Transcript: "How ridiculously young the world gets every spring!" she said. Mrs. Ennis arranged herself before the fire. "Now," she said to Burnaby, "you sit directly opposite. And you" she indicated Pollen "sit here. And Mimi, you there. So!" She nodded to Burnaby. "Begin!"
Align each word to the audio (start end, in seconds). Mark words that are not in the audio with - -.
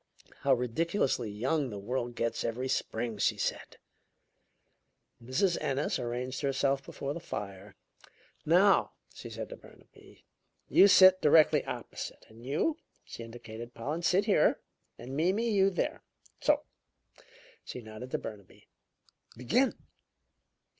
"How 0.39 0.55
ridiculously 0.55 1.29
young 1.29 1.69
the 1.69 1.77
world 1.77 2.15
gets 2.15 2.43
every 2.43 2.67
spring!" 2.67 3.19
she 3.19 3.37
said. 3.37 3.77
Mrs. 5.23 5.59
Ennis 5.61 5.99
arranged 5.99 6.41
herself 6.41 6.83
before 6.83 7.13
the 7.13 7.19
fire. 7.19 7.75
"Now," 8.43 8.93
she 9.13 9.29
said 9.29 9.47
to 9.49 9.55
Burnaby, 9.57 10.25
"you 10.67 10.87
sit 10.87 11.21
directly 11.21 11.63
opposite. 11.65 12.25
And 12.29 12.43
you" 12.43 12.79
she 13.05 13.21
indicated 13.21 13.75
Pollen 13.75 14.01
"sit 14.01 14.25
here. 14.25 14.59
And 14.97 15.15
Mimi, 15.15 15.51
you 15.51 15.69
there. 15.69 16.01
So!" 16.39 16.63
She 17.63 17.79
nodded 17.83 18.09
to 18.09 18.17
Burnaby. 18.17 18.67
"Begin!" 19.37 19.77